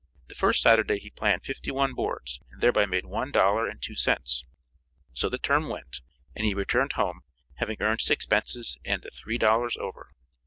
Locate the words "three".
9.13-9.37